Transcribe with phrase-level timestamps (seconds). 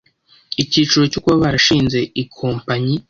[0.63, 2.95] icyiciro cyo kuba barashinze i kompanyi